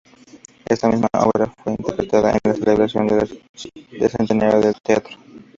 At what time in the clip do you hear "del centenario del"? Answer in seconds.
3.07-4.81